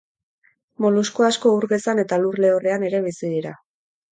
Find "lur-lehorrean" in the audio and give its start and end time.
2.25-2.89